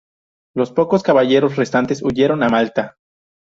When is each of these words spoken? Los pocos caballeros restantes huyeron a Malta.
Los 0.55 0.71
pocos 0.71 1.03
caballeros 1.03 1.57
restantes 1.57 2.01
huyeron 2.01 2.41
a 2.41 2.49
Malta. 2.49 2.97